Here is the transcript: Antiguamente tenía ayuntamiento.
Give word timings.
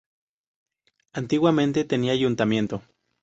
Antiguamente 1.13 1.83
tenía 1.85 2.13
ayuntamiento. 2.13 2.81